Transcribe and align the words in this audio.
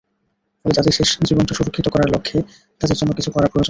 ফলে 0.65 0.73
তাদের 0.73 0.93
শেষ 0.93 1.09
জীবনটা 1.23 1.53
সুরক্ষিত 1.53 1.87
করার 1.87 2.09
লক্ষ্যে 2.13 2.37
তাদের 2.81 2.97
জন্য 2.97 3.11
কিছু 3.13 3.29
করা 3.31 3.47
প্রয়োজন। 3.47 3.59